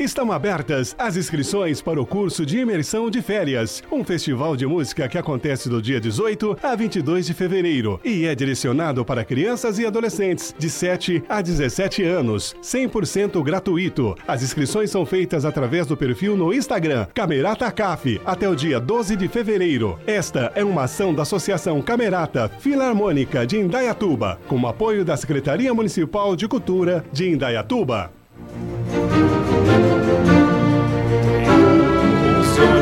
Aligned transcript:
Estão 0.00 0.32
abertas 0.32 0.96
as 0.98 1.14
inscrições 1.14 1.82
para 1.82 2.00
o 2.00 2.06
curso 2.06 2.46
de 2.46 2.58
imersão 2.58 3.10
de 3.10 3.20
férias, 3.20 3.82
um 3.92 4.02
festival 4.02 4.56
de 4.56 4.66
música 4.66 5.06
que 5.06 5.18
acontece 5.18 5.68
do 5.68 5.82
dia 5.82 6.00
18 6.00 6.56
a 6.62 6.74
22 6.74 7.26
de 7.26 7.34
fevereiro 7.34 8.00
e 8.02 8.24
é 8.24 8.34
direcionado 8.34 9.04
para 9.04 9.26
crianças 9.26 9.78
e 9.78 9.84
adolescentes 9.84 10.54
de 10.58 10.70
7 10.70 11.22
a 11.28 11.42
17 11.42 12.02
anos, 12.02 12.56
100% 12.62 13.42
gratuito. 13.42 14.16
As 14.26 14.42
inscrições 14.42 14.90
são 14.90 15.04
feitas 15.04 15.44
através 15.44 15.86
do 15.86 15.98
perfil 15.98 16.34
no 16.34 16.54
Instagram 16.54 17.06
Camerata 17.12 17.70
Caf 17.70 18.18
até 18.24 18.48
o 18.48 18.56
dia 18.56 18.80
12 18.80 19.16
de 19.16 19.28
fevereiro. 19.28 19.98
Esta 20.06 20.50
é 20.54 20.64
uma 20.64 20.84
ação 20.84 21.12
da 21.12 21.24
Associação 21.24 21.82
Camerata 21.82 22.50
Filarmônica 22.58 23.46
de 23.46 23.58
Indaiatuba, 23.58 24.40
com 24.48 24.58
o 24.58 24.66
apoio 24.66 25.04
da 25.04 25.14
Secretaria 25.18 25.74
Municipal 25.74 26.34
de 26.34 26.48
Cultura 26.48 27.04
de 27.12 27.28
Indaiatuba. 27.28 28.18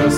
Horas 0.08 0.14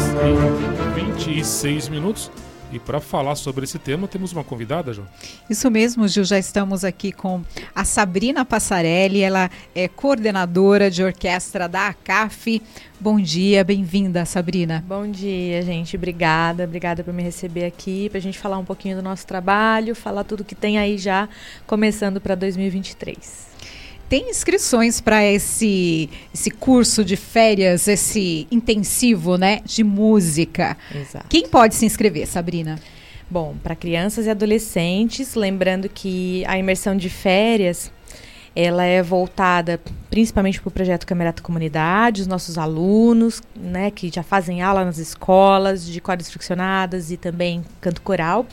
e 0.96 1.24
26 1.24 1.88
minutos. 1.88 2.30
E 2.72 2.78
para 2.78 3.00
falar 3.00 3.34
sobre 3.34 3.64
esse 3.64 3.80
tema, 3.80 4.06
temos 4.06 4.32
uma 4.32 4.44
convidada, 4.44 4.92
João? 4.92 5.08
Isso 5.48 5.68
mesmo, 5.68 6.06
Gil. 6.06 6.22
Já 6.22 6.38
estamos 6.38 6.84
aqui 6.84 7.10
com 7.10 7.42
a 7.74 7.84
Sabrina 7.84 8.44
Passarelli. 8.44 9.22
Ela 9.22 9.50
é 9.74 9.88
coordenadora 9.88 10.88
de 10.88 11.02
orquestra 11.02 11.68
da 11.68 11.88
ACAF. 11.88 12.62
Bom 13.00 13.20
dia, 13.20 13.64
bem-vinda, 13.64 14.24
Sabrina. 14.24 14.84
Bom 14.86 15.10
dia, 15.10 15.62
gente. 15.62 15.96
Obrigada. 15.96 16.62
Obrigada 16.62 17.02
por 17.02 17.12
me 17.12 17.24
receber 17.24 17.64
aqui, 17.64 18.08
para 18.08 18.18
a 18.18 18.22
gente 18.22 18.38
falar 18.38 18.58
um 18.58 18.64
pouquinho 18.64 18.94
do 18.94 19.02
nosso 19.02 19.27
trabalho, 19.27 19.96
falar 19.96 20.22
tudo 20.22 20.44
que 20.44 20.54
tem 20.54 20.78
aí 20.78 20.96
já 20.96 21.28
começando 21.66 22.20
para 22.20 22.36
2023 22.36 23.49
tem 24.10 24.28
inscrições 24.28 25.00
para 25.00 25.24
esse, 25.24 26.10
esse 26.34 26.50
curso 26.50 27.05
de 27.05 27.16
férias, 27.16 27.87
esse 27.87 28.45
intensivo, 28.50 29.39
né, 29.39 29.61
de 29.64 29.84
música. 29.84 30.77
Exato. 30.92 31.27
Quem 31.28 31.47
pode 31.47 31.77
se 31.77 31.86
inscrever, 31.86 32.27
Sabrina? 32.27 32.77
Bom, 33.31 33.55
para 33.62 33.77
crianças 33.77 34.27
e 34.27 34.31
adolescentes, 34.31 35.36
lembrando 35.36 35.88
que 35.88 36.44
a 36.48 36.58
imersão 36.58 36.97
de 36.97 37.08
férias 37.08 37.92
ela 38.55 38.84
é 38.84 39.03
voltada 39.03 39.81
principalmente 40.11 40.61
para 40.61 40.69
o 40.69 40.73
projeto 40.73 41.06
Camerata 41.06 41.41
Comunidade, 41.41 42.23
os 42.23 42.27
nossos 42.27 42.59
alunos, 42.59 43.41
né, 43.55 43.93
que 43.93 44.11
já 44.12 44.25
fazem 44.25 44.61
aula 44.61 44.84
nas 44.84 44.98
escolas 44.98 45.87
de 45.87 46.01
cordas 46.01 46.29
friccionadas 46.29 47.12
e 47.12 47.17
também 47.17 47.65
canto 47.81 48.03
coral. 48.03 48.45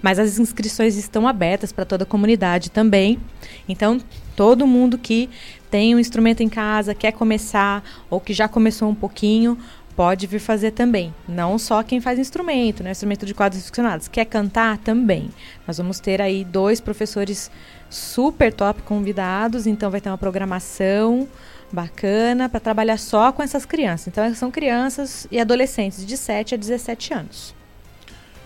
Mas 0.00 0.18
as 0.18 0.38
inscrições 0.38 0.96
estão 0.96 1.28
abertas 1.28 1.70
para 1.70 1.84
toda 1.84 2.04
a 2.04 2.06
comunidade 2.06 2.70
também. 2.70 3.20
Então, 3.68 4.00
todo 4.34 4.66
mundo 4.66 4.96
que 4.96 5.28
tem 5.70 5.94
um 5.94 5.98
instrumento 5.98 6.42
em 6.42 6.48
casa, 6.48 6.94
quer 6.94 7.12
começar 7.12 7.84
ou 8.08 8.18
que 8.18 8.32
já 8.32 8.48
começou 8.48 8.88
um 8.88 8.94
pouquinho, 8.94 9.58
pode 9.94 10.26
vir 10.26 10.38
fazer 10.38 10.70
também. 10.70 11.14
Não 11.28 11.58
só 11.58 11.82
quem 11.82 12.00
faz 12.00 12.18
instrumento, 12.18 12.82
né? 12.82 12.92
Instrumento 12.92 13.26
de 13.26 13.34
cordas 13.34 13.62
friccionadas. 13.62 14.08
Quer 14.08 14.24
cantar 14.24 14.78
também. 14.78 15.30
Nós 15.66 15.78
vamos 15.78 16.00
ter 16.00 16.20
aí 16.20 16.44
dois 16.44 16.80
professores 16.80 17.50
super 17.92 18.52
top 18.52 18.82
convidados, 18.82 19.66
então 19.66 19.90
vai 19.90 20.00
ter 20.00 20.08
uma 20.08 20.18
programação 20.18 21.28
bacana 21.72 22.48
para 22.48 22.60
trabalhar 22.60 22.98
só 22.98 23.32
com 23.32 23.42
essas 23.42 23.64
crianças. 23.64 24.08
Então 24.08 24.34
são 24.34 24.50
crianças 24.50 25.26
e 25.30 25.40
adolescentes 25.40 26.04
de 26.04 26.16
7 26.16 26.54
a 26.54 26.58
17 26.58 27.14
anos. 27.14 27.61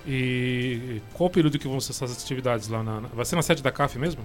E 0.06 1.02
qual 1.12 1.26
o 1.26 1.30
período 1.30 1.58
que 1.58 1.66
vão 1.66 1.80
ser 1.80 1.90
essas 1.90 2.22
atividades 2.22 2.68
lá 2.68 2.82
na. 2.82 3.00
Vai 3.00 3.24
ser 3.24 3.34
na 3.34 3.42
sede 3.42 3.60
da 3.60 3.72
CAF 3.72 3.98
mesmo? 3.98 4.22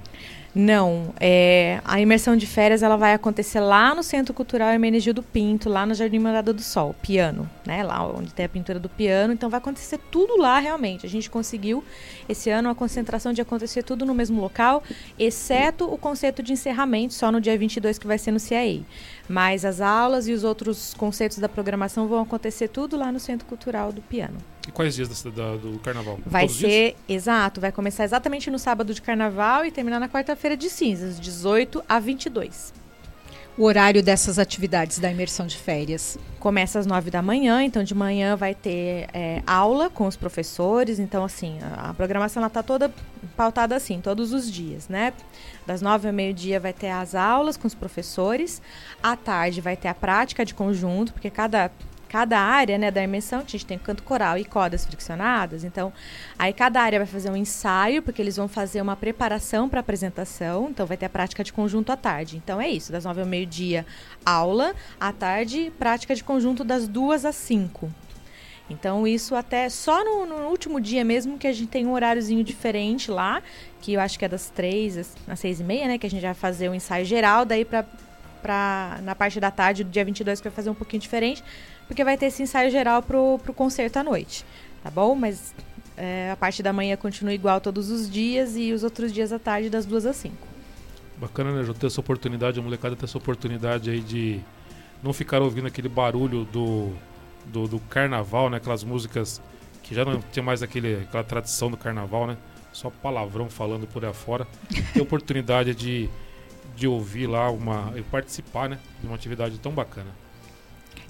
Não. 0.54 1.12
É, 1.20 1.82
a 1.84 2.00
imersão 2.00 2.38
de 2.38 2.46
férias 2.46 2.84
ela 2.84 2.96
vai 2.98 3.14
acontecer 3.14 3.60
lá 3.60 3.96
no 3.96 4.04
Centro 4.04 4.32
Cultural 4.32 4.70
Hermenegildo 4.70 5.24
Pinto, 5.24 5.70
lá 5.70 5.86
no 5.86 5.96
Jardim 5.96 6.20
Morada 6.20 6.54
do 6.54 6.62
Sol, 6.62 6.94
piano, 7.02 7.50
né? 7.66 7.82
Lá 7.84 8.06
onde 8.06 8.32
tem 8.32 8.46
a 8.46 8.50
pintura 8.50 8.80
do 8.80 8.90
piano. 8.90 9.34
Então 9.34 9.50
vai 9.50 9.58
acontecer 9.58 9.98
tudo 10.12 10.38
lá 10.38 10.60
realmente. 10.60 11.06
A 11.06 11.10
gente 11.10 11.30
conseguiu 11.32 11.84
esse 12.30 12.52
ano 12.52 12.70
a 12.70 12.76
concentração 12.76 13.34
de 13.34 13.42
acontecer 13.42 13.82
tudo 13.82 14.06
no 14.06 14.14
mesmo 14.14 14.40
local, 14.40 14.84
exceto 15.18 15.92
o 15.92 15.98
conceito 15.98 16.44
de 16.44 16.54
encerramento, 16.54 17.16
só 17.16 17.32
no 17.32 17.42
dia 17.42 17.58
22 17.58 17.98
que 17.98 18.06
vai 18.06 18.20
ser 18.20 18.32
no 18.32 18.40
CIAE. 18.40 18.86
Mas 19.28 19.66
as 19.66 19.82
aulas 19.82 20.28
e 20.28 20.34
os 20.34 20.44
outros 20.44 20.94
conceitos 20.94 21.40
da 21.40 21.50
programação 21.50 22.08
vão 22.08 22.22
acontecer 22.22 22.68
tudo 22.68 22.98
lá 22.98 23.12
no 23.12 23.20
Centro 23.20 23.48
Cultural 23.48 23.92
do 23.92 24.02
Piano. 24.02 24.38
E 24.68 24.72
quais 24.72 24.94
dias 24.96 25.24
da, 25.24 25.30
da, 25.32 25.58
do 25.58 25.71
carnaval? 25.80 26.20
Vai 26.26 26.48
Todos 26.48 26.62
ser, 26.62 26.96
exato, 27.08 27.62
vai 27.62 27.72
começar 27.72 28.04
exatamente 28.04 28.50
no 28.50 28.60
sábado 28.60 28.94
de 28.94 29.02
carnaval 29.02 29.66
e 29.66 29.72
terminar 29.72 30.00
na 30.00 30.10
quarta-feira 30.10 30.56
de 30.58 30.70
cinzas, 30.70 31.20
18 31.20 31.84
a 31.88 32.00
22. 32.00 32.82
O 33.58 33.66
horário 33.66 34.02
dessas 34.02 34.40
atividades 34.40 34.98
da 34.98 35.12
imersão 35.12 35.46
de 35.46 35.58
férias? 35.58 36.18
Começa 36.40 36.80
às 36.80 36.86
9 36.86 37.12
da 37.12 37.22
manhã, 37.22 37.62
então 37.62 37.84
de 37.84 37.94
manhã 37.94 38.36
vai 38.36 38.56
ter 38.56 39.08
é, 39.14 39.44
aula 39.46 39.90
com 39.90 40.08
os 40.08 40.16
professores. 40.16 41.00
Então, 41.00 41.26
assim, 41.26 41.60
a, 41.62 41.90
a 41.90 41.94
programação 41.94 42.46
está 42.46 42.64
toda 42.64 42.92
pautada 43.36 43.76
assim, 43.76 44.00
todos 44.00 44.32
os 44.32 44.50
dias, 44.50 44.88
né? 44.88 45.14
Das 45.68 45.82
9 45.82 46.08
ao 46.08 46.14
meio-dia 46.14 46.62
vai 46.62 46.72
ter 46.72 46.90
as 46.90 47.14
aulas 47.14 47.58
com 47.58 47.68
os 47.68 47.76
professores. 47.76 48.62
À 49.04 49.18
tarde 49.18 49.60
vai 49.60 49.76
ter 49.76 49.90
a 49.90 49.94
prática 49.94 50.46
de 50.46 50.54
conjunto, 50.54 51.12
porque 51.12 51.30
cada 51.30 51.70
cada 52.12 52.38
área 52.38 52.78
né, 52.78 52.92
da 52.92 53.02
imersão, 53.02 53.40
a 53.40 53.44
gente 53.44 53.66
tem 53.66 53.78
canto 53.78 54.04
coral 54.04 54.38
e 54.38 54.44
cordas 54.44 54.84
friccionadas, 54.84 55.64
então 55.64 55.94
aí 56.38 56.52
cada 56.52 56.82
área 56.82 57.00
vai 57.00 57.06
fazer 57.06 57.32
um 57.32 57.38
ensaio, 57.38 58.02
porque 58.02 58.22
eles 58.22 58.36
vão 58.36 58.50
fazer 58.50 58.82
uma 58.82 58.98
preparação 58.98 59.70
para 59.70 59.80
apresentação, 59.80 60.68
então 60.70 60.86
vai 60.86 60.98
ter 60.98 61.06
a 61.06 61.10
prática 61.10 61.42
de 61.42 61.54
conjunto 61.54 61.90
à 61.90 61.96
tarde. 61.96 62.36
Então 62.36 62.60
é 62.60 62.68
isso, 62.68 62.92
das 62.92 63.06
nove 63.06 63.22
ao 63.22 63.26
meio-dia, 63.26 63.86
aula, 64.26 64.76
à 65.00 65.14
tarde, 65.14 65.72
prática 65.80 66.14
de 66.14 66.22
conjunto 66.22 66.66
das 66.66 66.86
duas 66.86 67.24
às 67.24 67.38
cinco. 67.38 67.90
Então, 68.70 69.08
isso 69.08 69.34
até 69.34 69.70
só 69.70 70.04
no, 70.04 70.26
no, 70.26 70.50
último 70.50 70.82
dia 70.82 71.06
mesmo 71.06 71.38
que 71.38 71.48
a 71.48 71.54
gente 71.54 71.70
tem 71.70 71.86
um 71.86 71.94
horáriozinho 71.94 72.44
diferente 72.44 73.10
lá, 73.10 73.42
que 73.82 73.94
eu 73.94 74.02
acho 74.02 74.20
que 74.20 74.26
é 74.26 74.28
das 74.30 74.50
três 74.50 74.98
às 75.28 75.40
seis 75.40 75.60
e 75.60 75.64
meia, 75.64 75.88
né? 75.88 75.98
Que 75.98 76.08
a 76.08 76.10
gente 76.10 76.22
vai 76.22 76.34
fazer 76.34 76.70
o 76.70 76.72
um 76.72 76.76
ensaio 76.76 77.04
geral, 77.06 77.44
daí 77.44 77.66
pra, 77.66 77.86
pra, 78.42 79.00
na 79.04 79.16
parte 79.16 79.40
da 79.40 79.52
tarde 79.52 79.84
do 79.84 79.90
dia 79.90 80.04
22 80.04 80.40
que 80.40 80.50
vai 80.50 80.56
fazer 80.56 80.70
um 80.70 80.74
pouquinho 80.74 81.02
diferente 81.02 81.44
porque 81.92 82.06
vai 82.06 82.18
ter 82.18 82.28
esse 82.28 82.42
ensaio 82.42 82.72
geral 82.72 83.04
pro, 83.04 83.38
pro 83.44 83.54
concerto 83.54 84.00
à 84.00 84.04
noite, 84.04 84.46
tá 84.82 84.90
bom? 84.90 85.14
Mas 85.14 85.54
é, 85.98 86.32
a 86.32 86.38
parte 86.38 86.64
da 86.64 86.72
manhã 86.72 86.96
continua 86.96 87.34
igual 87.34 87.60
todos 87.60 87.92
os 87.92 88.10
dias 88.10 88.56
e 88.56 88.72
os 88.72 88.82
outros 88.82 89.12
dias 89.12 89.34
à 89.34 89.38
tarde 89.38 89.70
das 89.70 89.86
duas 89.86 90.06
às 90.06 90.16
cinco. 90.16 90.48
Bacana, 91.18 91.52
né, 91.52 91.64
Jô, 91.66 91.74
ter 91.74 91.88
essa 91.88 92.00
oportunidade, 92.00 92.60
a 92.60 92.64
molecada 92.64 92.96
ter 92.96 93.04
essa 93.04 93.18
oportunidade 93.18 93.90
aí 93.90 94.00
de 94.00 94.40
não 95.04 95.12
ficar 95.12 95.42
ouvindo 95.42 95.68
aquele 95.68 95.90
barulho 95.90 96.46
do, 96.46 96.94
do, 97.46 97.68
do 97.68 97.80
carnaval, 97.82 98.50
né? 98.50 98.56
Aquelas 98.56 98.86
músicas 98.86 99.42
que 99.84 99.94
já 99.94 100.06
não 100.06 100.22
tinha 100.32 100.42
mais 100.42 100.64
aquele, 100.64 101.04
aquela 101.04 101.26
tradição 101.26 101.70
do 101.70 101.76
carnaval, 101.76 102.26
né? 102.26 102.38
Só 102.72 102.90
palavrão 102.90 103.50
falando 103.50 103.86
por 103.86 104.06
aí 104.06 104.10
afora. 104.10 104.48
Ter 104.94 105.02
oportunidade 105.02 105.76
de, 105.76 106.10
de 106.82 106.88
ouvir 106.88 107.28
lá 107.28 107.52
uma, 107.52 107.94
e 107.96 108.02
participar, 108.02 108.68
né? 108.68 108.80
De 109.00 109.06
uma 109.06 109.16
atividade 109.16 109.60
tão 109.60 109.72
bacana. 109.72 110.10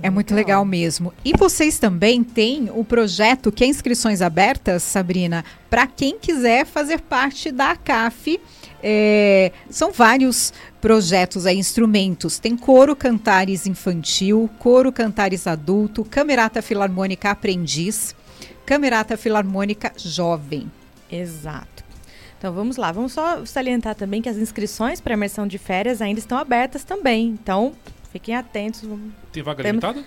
É 0.03 0.09
muito 0.09 0.35
legal 0.35 0.65
mesmo. 0.65 1.13
E 1.23 1.31
vocês 1.37 1.79
também 1.79 2.23
têm 2.25 2.69
o 2.73 2.83
projeto 2.83 3.53
que 3.53 3.63
é 3.63 3.67
inscrições 3.67 4.21
abertas, 4.21 4.83
Sabrina, 4.83 5.45
para 5.69 5.87
quem 5.87 6.19
quiser 6.19 6.65
fazer 6.65 6.99
parte 6.99 7.51
da 7.51 7.73
CAF. 7.77 8.37
É, 8.83 9.53
são 9.69 9.93
vários 9.93 10.51
projetos 10.81 11.45
aí, 11.45 11.57
instrumentos. 11.57 12.37
Tem 12.37 12.57
coro 12.57 12.93
cantares 12.93 13.65
infantil, 13.65 14.49
coro 14.59 14.91
cantares 14.91 15.47
adulto, 15.47 16.03
camerata 16.03 16.61
filarmônica 16.61 17.29
aprendiz, 17.31 18.13
camerata 18.65 19.15
filarmônica 19.15 19.93
jovem. 19.95 20.69
Exato. 21.09 21.90
Então 22.41 22.51
vamos 22.51 22.75
lá, 22.75 22.91
vamos 22.91 23.13
só 23.13 23.45
salientar 23.45 23.93
também 23.93 24.19
que 24.19 24.27
as 24.27 24.37
inscrições 24.37 24.99
para 24.99 25.13
a 25.13 25.15
imersão 25.15 25.45
de 25.45 25.59
férias 25.59 26.01
ainda 26.01 26.19
estão 26.19 26.39
abertas 26.39 26.83
também. 26.83 27.27
Então 27.27 27.73
Fiquem 28.11 28.35
atentos. 28.35 28.81
Tem 29.31 29.41
vaga 29.41 29.63
Temos... 29.63 29.83
limitada? 29.83 30.05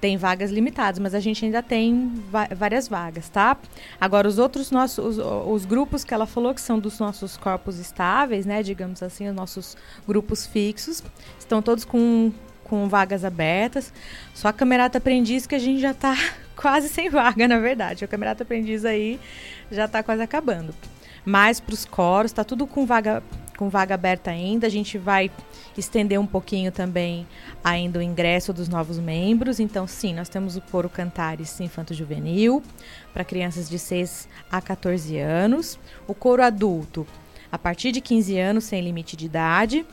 Tem 0.00 0.16
vagas 0.16 0.50
limitadas, 0.50 0.98
mas 0.98 1.14
a 1.14 1.20
gente 1.20 1.44
ainda 1.44 1.62
tem 1.62 2.10
várias 2.56 2.88
vagas, 2.88 3.28
tá? 3.28 3.54
Agora, 4.00 4.26
os 4.26 4.38
outros 4.38 4.70
nossos, 4.70 5.18
os, 5.18 5.26
os, 5.46 5.66
grupos 5.66 6.04
que 6.04 6.14
ela 6.14 6.24
falou 6.24 6.54
que 6.54 6.60
são 6.62 6.78
dos 6.78 6.98
nossos 6.98 7.36
corpos 7.36 7.78
estáveis, 7.78 8.46
né? 8.46 8.62
Digamos 8.62 9.02
assim, 9.02 9.28
os 9.28 9.34
nossos 9.34 9.76
grupos 10.08 10.46
fixos, 10.46 11.02
estão 11.38 11.60
todos 11.60 11.84
com, 11.84 12.32
com 12.64 12.88
vagas 12.88 13.26
abertas. 13.26 13.92
Só 14.32 14.48
a 14.48 14.54
Camerata 14.54 14.96
Aprendiz 14.96 15.46
que 15.46 15.54
a 15.54 15.58
gente 15.58 15.82
já 15.82 15.90
está 15.90 16.16
quase 16.56 16.88
sem 16.88 17.10
vaga, 17.10 17.46
na 17.46 17.58
verdade. 17.58 18.02
A 18.02 18.08
Camerata 18.08 18.42
Aprendiz 18.42 18.86
aí 18.86 19.20
já 19.70 19.84
está 19.84 20.02
quase 20.02 20.22
acabando. 20.22 20.74
Mas 21.30 21.60
para 21.60 21.74
os 21.74 21.84
coros, 21.84 22.32
está 22.32 22.42
tudo 22.42 22.66
com 22.66 22.84
vaga, 22.84 23.22
com 23.56 23.68
vaga 23.68 23.94
aberta 23.94 24.32
ainda. 24.32 24.66
A 24.66 24.70
gente 24.70 24.98
vai 24.98 25.30
estender 25.78 26.18
um 26.18 26.26
pouquinho 26.26 26.72
também 26.72 27.24
ainda 27.62 28.00
o 28.00 28.02
ingresso 28.02 28.52
dos 28.52 28.68
novos 28.68 28.98
membros. 28.98 29.60
Então, 29.60 29.86
sim, 29.86 30.12
nós 30.12 30.28
temos 30.28 30.56
o 30.56 30.60
coro 30.60 30.90
Cantares 30.90 31.60
Infanto 31.60 31.94
Juvenil 31.94 32.60
para 33.12 33.22
crianças 33.22 33.70
de 33.70 33.78
6 33.78 34.28
a 34.50 34.60
14 34.60 35.18
anos, 35.18 35.78
o 36.08 36.14
coro 36.14 36.42
adulto 36.42 37.06
a 37.52 37.56
partir 37.56 37.92
de 37.92 38.00
15 38.00 38.36
anos 38.36 38.64
sem 38.64 38.82
limite 38.82 39.16
de 39.16 39.26
idade. 39.26 39.86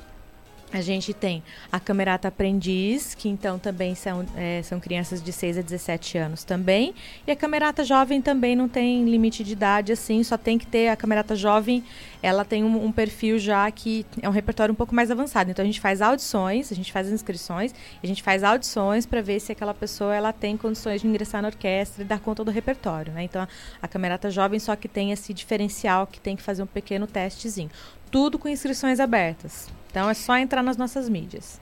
A 0.69 0.81
gente 0.81 1.13
tem 1.13 1.41
a 1.71 1.79
Camerata 1.79 2.27
Aprendiz, 2.27 3.15
que 3.15 3.29
então 3.29 3.57
também 3.57 3.95
são, 3.95 4.25
é, 4.35 4.61
são 4.63 4.81
crianças 4.81 5.23
de 5.23 5.31
6 5.31 5.59
a 5.59 5.61
17 5.61 6.17
anos 6.17 6.43
também. 6.43 6.93
E 7.25 7.31
a 7.31 7.37
Camerata 7.37 7.85
Jovem 7.85 8.21
também 8.21 8.53
não 8.53 8.67
tem 8.67 9.05
limite 9.05 9.45
de 9.45 9.53
idade, 9.53 9.93
assim, 9.93 10.21
só 10.23 10.37
tem 10.37 10.57
que 10.57 10.67
ter 10.67 10.89
a 10.89 10.97
Camerata 10.97 11.37
Jovem, 11.37 11.85
ela 12.21 12.43
tem 12.43 12.65
um, 12.65 12.85
um, 12.85 12.91
perfil 12.91 13.39
já 13.39 13.71
que 13.71 14.05
é 14.21 14.27
um 14.27 14.31
repertório 14.31 14.73
um 14.73 14.75
pouco 14.75 14.93
mais 14.93 15.09
avançado. 15.09 15.49
Então 15.49 15.63
a 15.63 15.65
gente 15.65 15.79
faz 15.79 16.01
audições, 16.01 16.69
a 16.69 16.75
gente 16.75 16.91
faz 16.91 17.09
inscrições, 17.09 17.73
a 18.03 18.07
gente 18.07 18.21
faz 18.21 18.43
audições 18.43 19.05
para 19.05 19.21
ver 19.21 19.39
se 19.39 19.53
aquela 19.53 19.73
pessoa 19.73 20.13
ela 20.13 20.33
tem 20.33 20.57
condições 20.57 20.99
de 20.99 21.07
ingressar 21.07 21.41
na 21.41 21.47
orquestra 21.47 22.03
e 22.03 22.05
dar 22.05 22.19
conta 22.19 22.43
do 22.43 22.51
repertório, 22.51 23.13
né? 23.13 23.23
Então 23.23 23.41
a, 23.41 23.47
a 23.81 23.87
Camerata 23.87 24.29
Jovem 24.29 24.59
só 24.59 24.75
que 24.75 24.89
tem 24.89 25.13
esse 25.13 25.33
diferencial 25.33 26.05
que 26.05 26.19
tem 26.19 26.35
que 26.35 26.43
fazer 26.43 26.61
um 26.61 26.67
pequeno 26.67 27.07
testezinho. 27.07 27.71
Tudo 28.11 28.37
com 28.37 28.49
inscrições 28.49 28.99
abertas. 28.99 29.69
Então 29.97 30.11
é 30.11 30.13
só 30.13 30.38
entrar 30.38 30.61
nas 30.61 30.77
nossas 30.77 31.09
mídias. 31.09 31.59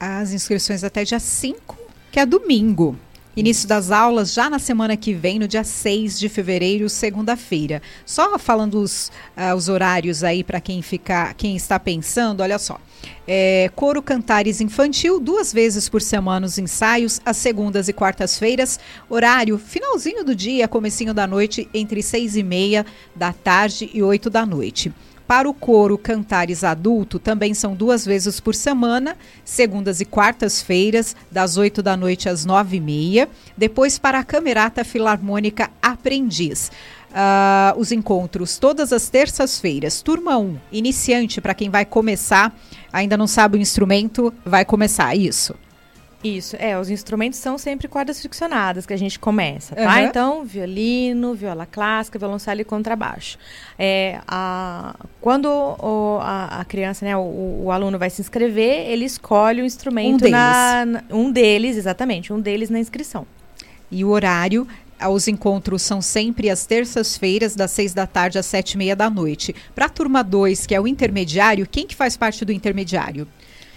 As 0.00 0.32
inscrições 0.32 0.82
até 0.82 1.04
dia 1.04 1.20
5, 1.20 1.78
que 2.10 2.18
é 2.18 2.26
domingo. 2.26 2.98
Início 3.36 3.68
das 3.68 3.92
aulas 3.92 4.34
já 4.34 4.50
na 4.50 4.58
semana 4.58 4.96
que 4.96 5.14
vem, 5.14 5.38
no 5.38 5.46
dia 5.46 5.62
6 5.62 6.18
de 6.18 6.28
fevereiro, 6.28 6.88
segunda-feira. 6.88 7.80
Só 8.04 8.36
falando 8.40 8.80
os, 8.80 9.12
uh, 9.36 9.54
os 9.54 9.68
horários 9.68 10.24
aí 10.24 10.42
para 10.42 10.60
quem 10.60 10.82
ficar, 10.82 11.32
quem 11.34 11.54
está 11.54 11.78
pensando, 11.78 12.40
olha 12.40 12.58
só. 12.58 12.76
É, 13.24 13.70
coro 13.76 14.02
Cantares 14.02 14.60
Infantil, 14.60 15.20
duas 15.20 15.52
vezes 15.52 15.88
por 15.88 16.02
semana 16.02 16.46
os 16.46 16.58
ensaios, 16.58 17.20
às 17.24 17.36
segundas 17.36 17.88
e 17.88 17.92
quartas-feiras. 17.92 18.80
Horário, 19.08 19.56
finalzinho 19.58 20.24
do 20.24 20.34
dia, 20.34 20.66
comecinho 20.66 21.14
da 21.14 21.24
noite, 21.24 21.68
entre 21.72 22.02
seis 22.02 22.34
e 22.34 22.42
meia 22.42 22.84
da 23.14 23.32
tarde 23.32 23.88
e 23.94 24.02
oito 24.02 24.28
da 24.28 24.44
noite. 24.44 24.92
Para 25.30 25.48
o 25.48 25.54
coro 25.54 25.96
Cantares 25.96 26.64
Adulto, 26.64 27.20
também 27.20 27.54
são 27.54 27.72
duas 27.72 28.04
vezes 28.04 28.40
por 28.40 28.52
semana, 28.52 29.16
segundas 29.44 30.00
e 30.00 30.04
quartas-feiras, 30.04 31.14
das 31.30 31.56
8 31.56 31.84
da 31.84 31.96
noite 31.96 32.28
às 32.28 32.44
9 32.44 32.78
e 32.78 32.80
meia. 32.80 33.28
Depois 33.56 33.96
para 33.96 34.18
a 34.18 34.24
Camerata 34.24 34.82
Filarmônica 34.82 35.70
Aprendiz. 35.80 36.72
Uh, 37.10 37.78
os 37.78 37.92
encontros 37.92 38.58
todas 38.58 38.92
as 38.92 39.08
terças-feiras. 39.08 40.02
Turma 40.02 40.36
1, 40.36 40.58
iniciante, 40.72 41.40
para 41.40 41.54
quem 41.54 41.70
vai 41.70 41.84
começar, 41.84 42.52
ainda 42.92 43.16
não 43.16 43.28
sabe 43.28 43.56
o 43.56 43.60
instrumento, 43.60 44.34
vai 44.44 44.64
começar, 44.64 45.14
isso. 45.14 45.54
Isso, 46.22 46.54
é, 46.58 46.78
os 46.78 46.90
instrumentos 46.90 47.38
são 47.38 47.56
sempre 47.56 47.88
cordas 47.88 48.20
friccionadas 48.20 48.84
que 48.84 48.92
a 48.92 48.96
gente 48.96 49.18
começa, 49.18 49.74
tá? 49.74 49.96
Uhum. 49.96 49.98
Então, 50.00 50.44
violino, 50.44 51.34
viola 51.34 51.64
clássica, 51.64 52.18
violoncelo 52.18 52.60
e 52.60 52.64
contrabaixo. 52.64 53.38
É, 53.78 54.20
a, 54.28 54.94
quando 55.18 55.46
o, 55.46 56.18
a, 56.20 56.60
a, 56.60 56.64
criança, 56.66 57.06
né, 57.06 57.16
o, 57.16 57.62
o, 57.64 57.70
aluno 57.72 57.98
vai 57.98 58.10
se 58.10 58.20
inscrever, 58.20 58.86
ele 58.90 59.06
escolhe 59.06 59.62
o 59.62 59.64
instrumento 59.64 60.14
um 60.14 60.18
deles. 60.18 60.32
Na, 60.32 60.84
na, 60.84 61.02
um 61.10 61.32
deles, 61.32 61.78
exatamente, 61.78 62.32
um 62.32 62.40
deles 62.40 62.68
na 62.68 62.78
inscrição. 62.78 63.26
E 63.90 64.04
o 64.04 64.10
horário 64.10 64.68
os 65.08 65.28
encontros 65.28 65.80
são 65.80 66.02
sempre 66.02 66.50
às 66.50 66.66
terças-feiras, 66.66 67.54
das 67.54 67.70
seis 67.70 67.94
da 67.94 68.06
tarde 68.06 68.38
às 68.38 68.44
sete 68.44 68.72
e 68.72 68.76
meia 68.76 68.94
da 68.94 69.08
noite. 69.08 69.54
Para 69.74 69.86
a 69.86 69.88
turma 69.88 70.22
2, 70.22 70.66
que 70.66 70.74
é 70.74 70.80
o 70.80 70.86
intermediário, 70.86 71.66
quem 71.66 71.86
que 71.86 71.96
faz 71.96 72.16
parte 72.16 72.44
do 72.44 72.52
intermediário? 72.52 73.26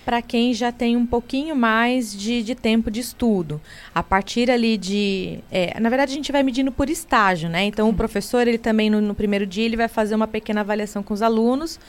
Para 0.06 0.22
quem 0.22 0.54
já 0.54 0.72
tem 0.72 0.98
um 0.98 1.06
pouquinho 1.06 1.56
mais 1.56 2.16
de, 2.16 2.44
de 2.44 2.56
tempo 2.56 2.92
de 2.92 3.00
estudo. 3.00 3.62
A 3.94 4.04
partir 4.04 4.52
ali 4.52 4.78
de. 4.78 5.40
É, 5.52 5.80
na 5.80 5.90
verdade, 5.90 6.12
a 6.12 6.16
gente 6.16 6.32
vai 6.32 6.44
medindo 6.44 6.72
por 6.72 6.90
estágio, 6.90 7.50
né? 7.50 7.64
Então, 7.64 7.90
o 7.90 7.94
professor, 7.94 8.48
ele 8.48 8.58
também, 8.58 8.90
no, 8.90 9.02
no, 9.02 9.16
primeiro 9.16 9.46
dia, 9.46 9.66
ele 9.66 9.78
vai 9.78 9.88
fazer 9.88 10.16
uma 10.16 10.28
pequena 10.28 10.62
avaliação 10.62 11.02
com 11.02 11.14
os 11.14 11.22
alunos. 11.22 11.80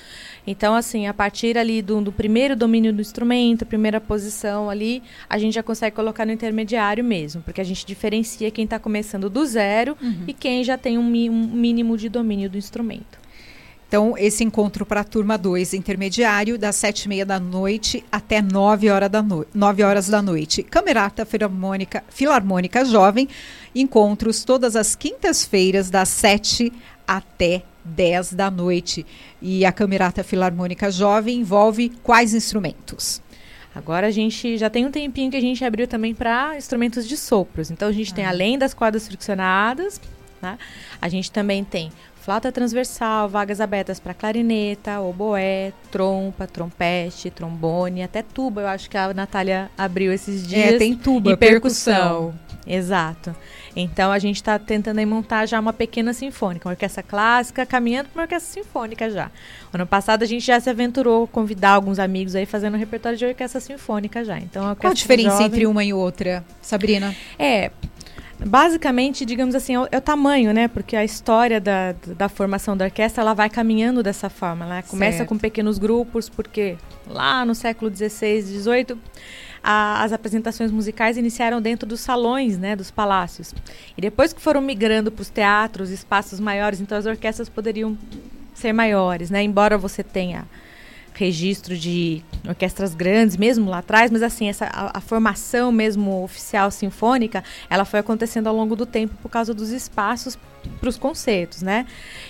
Então, 0.46 0.74
assim, 0.74 1.06
a 1.06 1.14
partir 1.14 1.56
ali 1.56 1.80
do, 1.80 2.00
do 2.00 2.12
primeiro 2.12 2.54
domínio 2.54 2.92
do 2.92 3.00
instrumento, 3.00 3.64
primeira 3.64 4.00
posição 4.00 4.68
ali, 4.68 5.02
a 5.28 5.38
gente 5.38 5.54
já 5.54 5.62
consegue 5.62 5.96
colocar 5.96 6.26
no 6.26 6.32
intermediário 6.32 7.02
mesmo, 7.02 7.42
porque 7.42 7.60
a 7.60 7.64
gente 7.64 7.86
diferencia 7.86 8.50
quem 8.50 8.64
está 8.64 8.78
começando 8.78 9.30
do 9.30 9.44
zero 9.46 9.96
uhum. 10.00 10.24
e 10.28 10.34
quem 10.34 10.62
já 10.62 10.76
tem 10.76 10.98
um, 10.98 11.04
um 11.04 11.46
mínimo 11.46 11.96
de 11.96 12.08
domínio 12.08 12.50
do 12.50 12.58
instrumento. 12.58 13.23
Então, 13.94 14.18
esse 14.18 14.42
encontro 14.42 14.84
para 14.84 15.02
a 15.02 15.04
turma 15.04 15.38
2 15.38 15.72
intermediário, 15.72 16.58
das 16.58 16.74
sete 16.74 17.04
e 17.04 17.08
meia 17.08 17.24
da 17.24 17.38
noite 17.38 18.04
até 18.10 18.42
nove 18.42 18.90
horas 18.90 19.08
da, 19.08 19.22
no... 19.22 19.46
horas 19.86 20.08
da 20.08 20.20
noite. 20.20 20.64
Camerata 20.64 21.24
Filarmônica, 21.24 22.02
Filarmônica 22.08 22.84
Jovem, 22.84 23.28
encontros 23.72 24.42
todas 24.42 24.74
as 24.74 24.96
quintas-feiras, 24.96 25.90
das 25.90 26.08
sete 26.08 26.72
até 27.06 27.62
10 27.84 28.32
da 28.32 28.50
noite. 28.50 29.06
E 29.40 29.64
a 29.64 29.70
Camerata 29.70 30.24
Filarmônica 30.24 30.90
Jovem 30.90 31.38
envolve 31.38 31.90
quais 32.02 32.34
instrumentos? 32.34 33.22
Agora 33.72 34.08
a 34.08 34.10
gente 34.10 34.58
já 34.58 34.68
tem 34.68 34.84
um 34.84 34.90
tempinho 34.90 35.30
que 35.30 35.36
a 35.36 35.40
gente 35.40 35.64
abriu 35.64 35.86
também 35.86 36.16
para 36.16 36.56
instrumentos 36.56 37.06
de 37.06 37.16
sopros. 37.16 37.70
Então 37.70 37.86
a 37.86 37.92
gente 37.92 38.10
ah. 38.10 38.16
tem, 38.16 38.26
além 38.26 38.58
das 38.58 38.74
cordas 38.74 39.06
friccionadas, 39.06 40.00
né, 40.42 40.58
a 41.00 41.08
gente 41.08 41.30
também 41.30 41.62
tem 41.62 41.92
flauta 42.24 42.50
transversal, 42.50 43.28
vagas 43.28 43.60
abertas 43.60 44.00
para 44.00 44.14
clarineta, 44.14 44.98
oboé, 45.00 45.74
trompa, 45.90 46.46
trompete, 46.46 47.30
trombone, 47.30 48.02
até 48.02 48.22
tuba. 48.22 48.62
Eu 48.62 48.68
acho 48.68 48.88
que 48.88 48.96
a 48.96 49.12
Natália 49.12 49.70
abriu 49.76 50.10
esses 50.10 50.42
é, 50.44 50.46
dias. 50.46 50.74
É, 50.74 50.78
tem 50.78 50.96
tuba, 50.96 51.32
e 51.32 51.36
percussão. 51.36 52.32
percussão. 52.32 52.44
Exato. 52.66 53.36
Então 53.76 54.10
a 54.10 54.18
gente 54.18 54.36
está 54.36 54.58
tentando 54.58 55.04
montar 55.06 55.44
já 55.44 55.60
uma 55.60 55.72
pequena 55.72 56.14
sinfônica, 56.14 56.66
uma 56.66 56.72
orquestra 56.72 57.02
clássica, 57.02 57.66
caminhando 57.66 58.08
para 58.08 58.20
uma 58.20 58.24
orquestra 58.24 58.62
sinfônica 58.62 59.10
já. 59.10 59.30
Ano 59.70 59.86
passado 59.86 60.22
a 60.22 60.26
gente 60.26 60.46
já 60.46 60.58
se 60.58 60.70
aventurou 60.70 61.26
convidar 61.26 61.72
alguns 61.72 61.98
amigos 61.98 62.34
aí 62.34 62.46
fazendo 62.46 62.74
um 62.74 62.78
repertório 62.78 63.18
de 63.18 63.26
orquestra 63.26 63.60
sinfônica 63.60 64.24
já. 64.24 64.38
Então 64.38 64.66
a 64.66 64.74
Qual 64.74 64.92
a 64.92 64.94
diferença 64.94 65.30
jovem... 65.32 65.46
entre 65.46 65.66
uma 65.66 65.84
e 65.84 65.92
outra, 65.92 66.42
Sabrina? 66.62 67.14
É, 67.38 67.70
basicamente, 68.38 69.24
digamos 69.24 69.54
assim, 69.54 69.74
é 69.74 69.80
o, 69.80 69.88
é 69.90 69.98
o, 69.98 70.00
tamanho, 70.00 70.52
né? 70.52 70.68
Porque 70.68 70.96
a 70.96 71.04
história 71.04 71.60
da, 71.60 71.94
da 72.16 72.28
formação 72.28 72.76
da 72.76 72.86
orquestra 72.86 73.22
ela 73.22 73.34
vai 73.34 73.48
caminhando 73.48 74.02
dessa 74.02 74.28
forma. 74.28 74.64
Ela 74.64 74.82
começa 74.82 75.18
certo. 75.18 75.28
com 75.28 75.38
pequenos 75.38 75.78
grupos, 75.78 76.28
porque 76.28 76.76
lá 77.06 77.44
no 77.44 77.54
século 77.54 77.94
XVI, 77.94 78.42
XVIII, 78.42 78.98
as 79.62 80.12
apresentações 80.12 80.70
musicais 80.70 81.16
iniciaram 81.16 81.60
dentro 81.60 81.88
dos 81.88 82.00
salões, 82.00 82.58
né, 82.58 82.76
dos 82.76 82.90
palácios. 82.90 83.54
E 83.96 84.00
depois 84.00 84.32
que 84.32 84.40
foram 84.40 84.60
migrando 84.60 85.10
para 85.10 85.22
os 85.22 85.30
teatros, 85.30 85.90
espaços 85.90 86.38
maiores, 86.38 86.80
então 86.80 86.98
as 86.98 87.06
orquestras 87.06 87.48
poderiam 87.48 87.96
ser 88.52 88.72
maiores, 88.72 89.30
né? 89.30 89.42
Embora 89.42 89.78
você 89.78 90.02
tenha 90.02 90.44
registro 91.14 91.76
de 91.76 92.22
orquestras 92.46 92.94
grandes 92.94 93.36
mesmo 93.36 93.70
lá 93.70 93.78
atrás, 93.78 94.10
mas 94.10 94.22
assim, 94.22 94.48
essa, 94.48 94.66
a, 94.66 94.98
a, 94.98 95.00
formação 95.00 95.70
mesmo 95.70 96.22
oficial 96.22 96.70
sinfônica, 96.70 97.42
ela 97.70 97.84
foi 97.84 98.00
acontecendo 98.00 98.48
ao 98.48 98.54
longo 98.54 98.74
do 98.74 98.84
tempo 98.84 99.14
por 99.22 99.30
causa 99.30 99.54
dos 99.54 99.70
espaços 99.70 100.36
para 100.80 100.88
os 100.88 100.98
concertos, 100.98 101.62
né? 101.62 101.86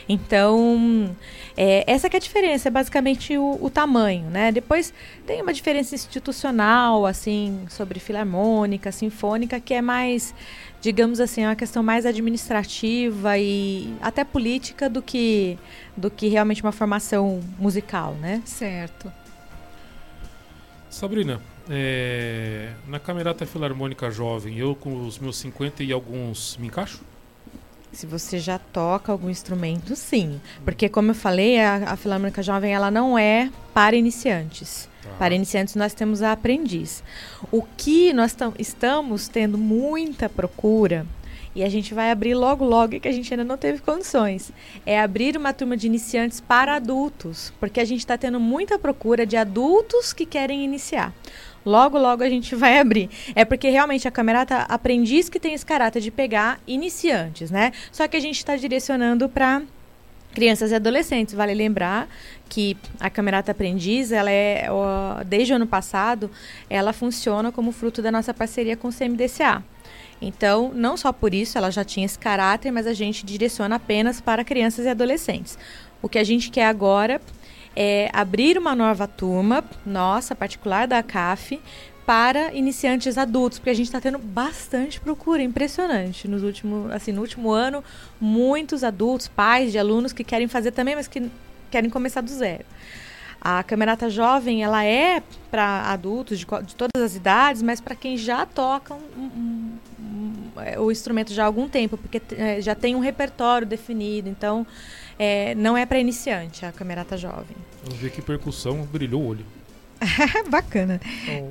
Então, 0.08 1.14
é, 1.56 1.84
essa 1.86 2.10
que 2.10 2.16
é 2.16 2.18
a 2.18 2.20
diferença, 2.20 2.68
é 2.68 2.70
basicamente 2.70 3.36
o, 3.38 3.58
o, 3.60 3.70
tamanho, 3.70 4.28
né? 4.28 4.50
Depois 4.52 4.92
tem 5.26 5.40
uma 5.40 5.52
diferença 5.52 5.94
institucional, 5.94 7.06
assim, 7.06 7.64
sobre 7.68 8.00
filarmônica, 8.00 8.90
sinfônica, 8.92 9.58
que 9.60 9.72
é 9.72 9.80
mais 9.80 10.34
digamos 10.84 11.18
assim, 11.18 11.44
é 11.44 11.48
uma 11.48 11.56
questão 11.56 11.82
mais 11.82 12.04
administrativa 12.04 13.38
e 13.38 13.96
até 14.02 14.22
política 14.22 14.86
do 14.86 15.00
que, 15.00 15.58
do 15.96 16.10
que 16.10 16.28
realmente 16.28 16.62
uma 16.62 16.72
formação 16.72 17.40
musical, 17.58 18.12
né? 18.16 18.42
Certo. 18.44 19.10
Sabrina, 20.90 21.40
é, 21.70 22.74
na 22.86 22.98
Camerata 22.98 23.46
Filarmônica 23.46 24.10
Jovem, 24.10 24.58
eu 24.58 24.74
com 24.74 25.06
os 25.06 25.18
meus 25.18 25.38
50 25.38 25.82
e 25.82 25.90
alguns 25.90 26.58
me 26.58 26.66
encaixo? 26.66 27.00
Se 27.94 28.06
você 28.06 28.38
já 28.38 28.58
toca 28.58 29.12
algum 29.12 29.30
instrumento, 29.30 29.94
sim. 29.94 30.40
Porque, 30.64 30.88
como 30.88 31.10
eu 31.10 31.14
falei, 31.14 31.60
a, 31.60 31.92
a 31.92 31.96
Filarmônica 31.96 32.42
Jovem 32.42 32.74
ela 32.74 32.90
não 32.90 33.16
é 33.18 33.50
para 33.72 33.96
iniciantes. 33.96 34.88
Para 35.18 35.34
iniciantes, 35.34 35.74
nós 35.76 35.94
temos 35.94 36.22
a 36.22 36.32
aprendiz. 36.32 37.02
O 37.52 37.62
que 37.62 38.12
nós 38.12 38.34
estamos 38.58 39.28
tendo 39.28 39.56
muita 39.56 40.28
procura, 40.28 41.06
e 41.54 41.62
a 41.62 41.68
gente 41.68 41.94
vai 41.94 42.10
abrir 42.10 42.34
logo, 42.34 42.64
logo, 42.64 42.98
que 42.98 43.06
a 43.06 43.12
gente 43.12 43.32
ainda 43.32 43.44
não 43.44 43.56
teve 43.56 43.80
condições, 43.80 44.50
é 44.84 45.00
abrir 45.00 45.36
uma 45.36 45.52
turma 45.52 45.76
de 45.76 45.86
iniciantes 45.86 46.40
para 46.40 46.74
adultos, 46.74 47.52
porque 47.60 47.80
a 47.80 47.84
gente 47.84 48.00
está 48.00 48.18
tendo 48.18 48.40
muita 48.40 48.78
procura 48.78 49.24
de 49.24 49.36
adultos 49.36 50.12
que 50.12 50.26
querem 50.26 50.64
iniciar. 50.64 51.12
Logo, 51.64 51.98
logo 51.98 52.22
a 52.22 52.28
gente 52.28 52.54
vai 52.54 52.78
abrir. 52.78 53.08
É 53.34 53.44
porque 53.44 53.68
realmente 53.70 54.06
a 54.06 54.10
Camerata 54.10 54.58
Aprendiz 54.68 55.28
que 55.28 55.40
tem 55.40 55.54
esse 55.54 55.64
caráter 55.64 56.00
de 56.00 56.10
pegar 56.10 56.60
iniciantes, 56.66 57.50
né? 57.50 57.72
Só 57.90 58.06
que 58.06 58.16
a 58.16 58.20
gente 58.20 58.36
está 58.36 58.56
direcionando 58.56 59.28
para 59.28 59.62
crianças 60.34 60.72
e 60.72 60.74
adolescentes. 60.74 61.34
Vale 61.34 61.54
lembrar 61.54 62.08
que 62.48 62.76
a 63.00 63.08
Camerata 63.08 63.52
Aprendiz, 63.52 64.12
ela 64.12 64.30
é, 64.30 64.68
desde 65.26 65.52
o 65.52 65.56
ano 65.56 65.66
passado, 65.66 66.30
ela 66.68 66.92
funciona 66.92 67.50
como 67.50 67.72
fruto 67.72 68.02
da 68.02 68.12
nossa 68.12 68.34
parceria 68.34 68.76
com 68.76 68.88
o 68.88 68.92
CMDCA. 68.92 69.62
Então, 70.20 70.72
não 70.74 70.96
só 70.96 71.12
por 71.12 71.34
isso, 71.34 71.56
ela 71.58 71.70
já 71.70 71.84
tinha 71.84 72.06
esse 72.06 72.18
caráter, 72.18 72.70
mas 72.70 72.86
a 72.86 72.92
gente 72.92 73.24
direciona 73.24 73.76
apenas 73.76 74.20
para 74.20 74.44
crianças 74.44 74.84
e 74.84 74.88
adolescentes. 74.88 75.58
O 76.02 76.08
que 76.08 76.18
a 76.18 76.24
gente 76.24 76.50
quer 76.50 76.66
agora 76.66 77.20
é 77.76 78.08
abrir 78.12 78.56
uma 78.58 78.74
nova 78.74 79.06
turma, 79.06 79.64
nossa, 79.84 80.34
particular 80.34 80.86
da 80.86 81.02
CAF, 81.02 81.60
para 82.06 82.52
iniciantes 82.52 83.16
adultos, 83.16 83.58
porque 83.58 83.70
a 83.70 83.74
gente 83.74 83.86
está 83.86 84.00
tendo 84.00 84.18
bastante 84.18 85.00
procura, 85.00 85.42
impressionante. 85.42 86.28
Nos 86.28 86.42
últimos, 86.42 86.92
assim, 86.92 87.12
no 87.12 87.22
último 87.22 87.50
ano, 87.50 87.82
muitos 88.20 88.84
adultos, 88.84 89.26
pais 89.26 89.72
de 89.72 89.78
alunos 89.78 90.12
que 90.12 90.22
querem 90.22 90.46
fazer 90.46 90.72
também, 90.72 90.94
mas 90.94 91.08
que 91.08 91.30
querem 91.70 91.88
começar 91.88 92.20
do 92.20 92.30
zero. 92.30 92.64
A 93.44 93.62
Camerata 93.62 94.08
Jovem, 94.08 94.64
ela 94.64 94.82
é 94.82 95.22
para 95.50 95.92
adultos 95.92 96.38
de, 96.38 96.46
de, 96.46 96.74
todas 96.74 97.02
as 97.02 97.14
idades, 97.14 97.60
mas 97.60 97.78
para 97.78 97.94
quem 97.94 98.16
já 98.16 98.46
toca 98.46 98.94
um, 98.94 98.98
um, 99.20 99.78
um, 100.00 100.60
é, 100.62 100.80
o 100.80 100.90
instrumento 100.90 101.30
já 101.30 101.42
há 101.42 101.46
algum 101.46 101.68
tempo, 101.68 101.98
porque 101.98 102.22
é, 102.38 102.62
já 102.62 102.74
tem 102.74 102.94
um 102.94 103.00
repertório 103.00 103.66
definido. 103.66 104.30
Então, 104.30 104.66
é, 105.18 105.54
não 105.56 105.76
é 105.76 105.84
para 105.84 105.98
iniciante 105.98 106.64
a 106.64 106.72
Camerata 106.72 107.18
Jovem. 107.18 107.54
Vamos 107.82 107.98
ver 107.98 108.10
que 108.10 108.22
percussão 108.22 108.82
brilhou 108.90 109.20
o 109.20 109.26
olho. 109.26 109.44
Bacana. 110.48 111.00
Oh. 111.28 111.50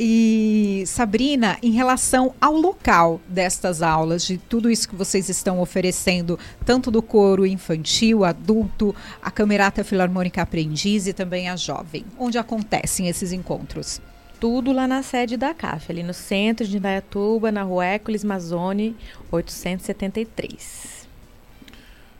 E 0.00 0.84
Sabrina, 0.86 1.58
em 1.60 1.72
relação 1.72 2.32
ao 2.40 2.54
local 2.54 3.20
destas 3.26 3.82
aulas, 3.82 4.24
de 4.24 4.38
tudo 4.38 4.70
isso 4.70 4.88
que 4.88 4.94
vocês 4.94 5.28
estão 5.28 5.60
oferecendo, 5.60 6.38
tanto 6.64 6.88
do 6.88 7.02
coro 7.02 7.44
infantil, 7.44 8.24
adulto, 8.24 8.94
a 9.20 9.28
Camerata 9.28 9.82
Filarmônica 9.82 10.40
Aprendiz 10.40 11.08
e 11.08 11.12
também 11.12 11.48
a 11.48 11.56
Jovem, 11.56 12.04
onde 12.16 12.38
acontecem 12.38 13.08
esses 13.08 13.32
encontros? 13.32 14.00
Tudo 14.38 14.70
lá 14.70 14.86
na 14.86 15.02
sede 15.02 15.36
da 15.36 15.52
CAF, 15.52 15.90
ali 15.90 16.04
no 16.04 16.14
centro 16.14 16.64
de 16.64 16.76
Indaiatuba, 16.76 17.50
na 17.50 17.64
rua 17.64 17.84
Hércules 17.84 18.22
Mazone, 18.22 18.96
873. 19.32 21.08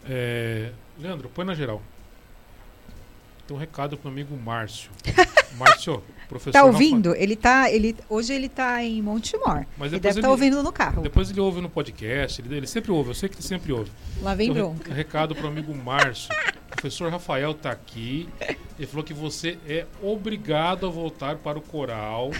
É, 0.04 0.73
Leandro, 0.99 1.30
põe 1.32 1.44
na 1.44 1.54
geral. 1.54 1.80
Tem 3.49 3.57
um 3.57 3.61
recado 3.61 3.97
para 3.97 4.11
o 4.11 4.12
amigo 4.12 4.37
Márcio. 4.37 4.90
Márcio, 5.57 6.02
professor. 6.28 6.52
Tá 6.52 6.64
ouvindo? 6.64 7.14
Ele 7.14 7.35
tá, 7.35 7.71
ele, 7.73 7.97
hoje 8.07 8.35
ele 8.35 8.47
tá 8.47 8.85
em 8.85 9.00
Montemor. 9.00 9.64
Mas 9.78 9.90
ele 9.90 10.02
deve 10.02 10.19
estar 10.19 10.28
tá 10.28 10.31
ouvindo 10.31 10.62
no 10.62 10.71
carro. 10.71 11.00
Depois 11.00 11.31
ele 11.31 11.40
ouve 11.40 11.62
no 11.62 11.71
podcast. 11.71 12.43
Ele, 12.43 12.55
ele, 12.55 12.67
sempre 12.67 12.93
ouve, 12.93 13.09
eu 13.09 13.14
sei 13.14 13.26
que 13.26 13.37
ele 13.37 13.43
sempre 13.43 13.73
ouve. 13.73 13.90
Lá 14.21 14.35
vem 14.35 14.50
então, 14.50 14.75
bronca. 14.75 14.93
recado 14.93 15.35
para 15.35 15.47
o 15.47 15.49
amigo 15.49 15.75
Márcio. 15.75 16.28
o 16.31 16.76
professor 16.76 17.11
Rafael 17.11 17.52
está 17.52 17.71
aqui. 17.71 18.28
Ele 18.78 18.87
falou 18.87 19.02
que 19.02 19.14
você 19.14 19.59
é 19.67 19.87
obrigado 20.02 20.87
a 20.87 20.90
voltar 20.90 21.37
para 21.37 21.59
o 21.59 21.62
coral. 21.62 22.31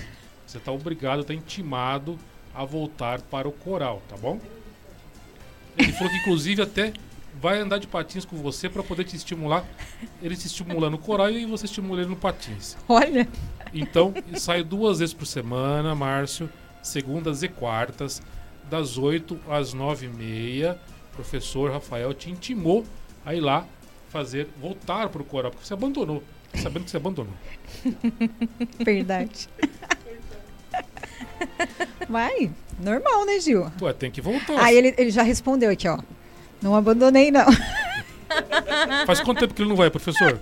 Você 0.47 0.59
está 0.59 0.71
obrigado, 0.71 1.23
está 1.23 1.33
intimado 1.33 2.19
a 2.55 2.67
voltar 2.67 3.23
para 3.23 3.49
o 3.49 3.53
coral, 3.53 4.03
tá 4.11 4.17
bom? 4.19 4.38
Ele 5.79 5.93
falou 5.93 6.11
que 6.11 6.19
inclusive 6.19 6.61
até 6.61 6.93
vai 7.40 7.61
andar 7.61 7.78
de 7.78 7.87
patins 7.87 8.25
com 8.25 8.37
você 8.37 8.68
para 8.68 8.83
poder 8.83 9.04
te 9.04 9.16
estimular. 9.16 9.64
Ele 10.23 10.37
te 10.37 10.47
estimula 10.47 10.90
no 10.90 10.99
coral 10.99 11.30
e 11.30 11.47
você 11.47 11.66
estimula 11.66 12.00
ele 12.00 12.11
no 12.11 12.16
patins. 12.16 12.76
Olha. 12.88 13.28
Então, 13.73 14.14
sai 14.37 14.62
duas 14.62 14.99
vezes 14.99 15.14
por 15.14 15.26
semana, 15.26 15.95
Márcio, 15.95 16.50
segundas 16.83 17.42
e 17.42 17.49
quartas, 17.49 18.23
das 18.71 18.99
8 18.99 19.38
às 19.49 19.73
9 19.73 20.07
e 20.07 20.09
meia. 20.09 20.78
Professor 21.12 21.71
Rafael 21.71 22.12
te 22.14 22.30
intimou 22.30 22.85
a 23.25 23.35
ir 23.35 23.40
lá 23.40 23.66
fazer, 24.09 24.49
voltar 24.61 25.09
para 25.09 25.21
o 25.21 25.25
coral, 25.25 25.50
porque 25.50 25.66
você 25.66 25.75
abandonou. 25.75 26.23
Sabendo 26.54 26.85
que 26.85 26.90
você 26.90 26.97
abandonou. 26.97 27.33
Verdade. 28.83 29.49
Vai, 32.09 32.50
normal, 32.80 33.26
né, 33.26 33.38
Gil? 33.38 33.71
Ué, 33.83 33.92
tem 33.92 34.11
que 34.11 34.21
voltar. 34.21 34.59
Aí 34.62 34.76
ele, 34.76 34.95
ele 34.97 35.11
já 35.11 35.23
respondeu 35.23 35.71
aqui, 35.71 35.87
ó. 35.87 35.99
Não 36.61 36.75
abandonei, 36.75 37.31
não. 37.31 37.47
Faz 39.07 39.21
quanto 39.21 39.41
tempo 39.41 39.55
que 39.55 39.62
ele 39.62 39.69
não 39.69 39.77
vai, 39.77 39.91
professor? 39.91 40.38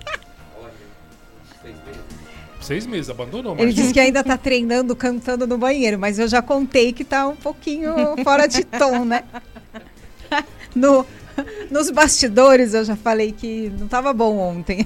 Seis 2.59 2.85
meses, 2.85 3.09
abandonou. 3.09 3.55
Ele 3.57 3.71
disse 3.71 3.93
que 3.93 3.99
ainda 3.99 4.19
está 4.19 4.37
treinando, 4.37 4.93
cantando 4.95 5.47
no 5.47 5.57
banheiro, 5.57 5.97
mas 5.97 6.19
eu 6.19 6.27
já 6.27 6.41
contei 6.41 6.91
que 6.91 7.03
está 7.03 7.25
um 7.27 7.35
pouquinho 7.35 7.93
fora 8.23 8.45
de 8.45 8.63
tom, 8.65 9.05
né? 9.05 9.23
No, 10.75 11.05
nos 11.71 11.89
bastidores 11.89 12.73
eu 12.73 12.83
já 12.83 12.95
falei 12.95 13.31
que 13.31 13.71
não 13.77 13.85
estava 13.85 14.11
bom 14.11 14.37
ontem. 14.37 14.85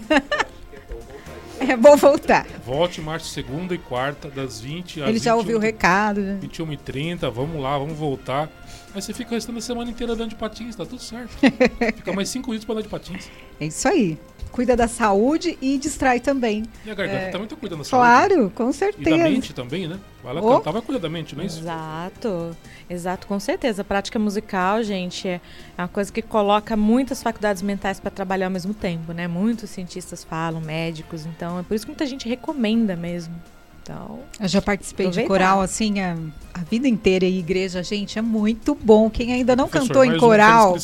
É 1.73 1.77
bom 1.77 1.95
voltar. 1.95 2.45
Volte 2.65 2.99
março, 2.99 3.29
segunda 3.29 3.73
e 3.73 3.77
quarta, 3.77 4.29
das 4.29 4.59
20 4.59 5.03
às 5.03 5.09
Ele 5.09 5.19
já 5.19 5.31
21, 5.31 5.37
ouviu 5.37 5.57
o 5.57 5.59
recado. 5.59 6.19
Né? 6.19 6.37
21 6.41 6.73
e 6.73 6.77
30, 6.77 7.29
vamos 7.29 7.61
lá, 7.61 7.77
vamos 7.77 7.97
voltar. 7.97 8.49
Aí 8.93 9.01
você 9.01 9.13
fica 9.13 9.31
o 9.31 9.35
restante 9.35 9.55
da 9.55 9.61
semana 9.61 9.89
inteira 9.89 10.11
andando 10.11 10.31
de 10.31 10.35
patins, 10.35 10.75
tá 10.75 10.85
tudo 10.85 11.01
certo. 11.01 11.31
fica 11.95 12.11
mais 12.11 12.27
cinco 12.27 12.51
dias 12.51 12.65
pra 12.65 12.73
andar 12.73 12.81
de 12.81 12.89
patins. 12.89 13.29
É 13.57 13.65
isso 13.67 13.87
aí. 13.87 14.17
Cuida 14.51 14.75
da 14.75 14.89
saúde 14.89 15.57
e 15.61 15.77
distrai 15.77 16.19
também. 16.19 16.65
E 16.85 16.91
a 16.91 16.93
garganta 16.93 17.19
é... 17.19 17.29
também 17.29 17.47
tá 17.47 17.55
cuidando 17.55 17.83
da 17.83 17.89
claro, 17.89 18.33
saúde. 18.33 18.35
Claro, 18.35 18.51
com 18.53 18.73
certeza. 18.73 19.09
E 19.09 19.17
da 19.17 19.29
mente 19.29 19.53
também, 19.53 19.87
né? 19.87 19.97
Vai 20.23 20.33
lá 20.33 20.41
oh. 20.41 20.57
cantar, 20.57 20.71
vai 20.71 20.81
cuidar 20.81 20.99
da 20.99 21.09
mente, 21.09 21.35
não 21.35 21.43
é 21.43 21.47
isso? 21.47 21.59
Exato. 21.59 22.55
Exato, 22.89 23.27
com 23.27 23.39
certeza. 23.39 23.81
A 23.81 23.85
prática 23.85 24.19
musical, 24.19 24.83
gente, 24.83 25.27
é 25.27 25.41
uma 25.77 25.87
coisa 25.87 26.11
que 26.11 26.21
coloca 26.21 26.75
muitas 26.75 27.23
faculdades 27.23 27.61
mentais 27.61 27.99
para 27.99 28.11
trabalhar 28.11 28.47
ao 28.47 28.51
mesmo 28.51 28.73
tempo, 28.73 29.13
né? 29.13 29.27
Muitos 29.27 29.69
cientistas 29.69 30.23
falam, 30.23 30.61
médicos, 30.61 31.25
então 31.25 31.59
é 31.59 31.63
por 31.63 31.73
isso 31.73 31.85
que 31.85 31.91
muita 31.91 32.05
gente 32.05 32.27
recomenda 32.27 32.95
mesmo. 32.95 33.33
Então, 33.81 34.19
eu 34.39 34.47
já 34.47 34.61
participei 34.61 35.07
aproveitar. 35.07 35.23
de 35.23 35.27
coral 35.27 35.59
assim 35.59 35.99
a, 35.99 36.15
a, 36.53 36.59
vida 36.59 36.87
inteira 36.87 37.25
e 37.25 37.39
igreja, 37.39 37.81
gente, 37.81 38.19
é 38.19 38.21
muito 38.21 38.75
bom. 38.75 39.09
Quem 39.09 39.33
ainda 39.33 39.55
não 39.55 39.67
Professor, 39.67 39.87
cantou 39.87 40.05
em 40.05 40.19
coral, 40.19 40.75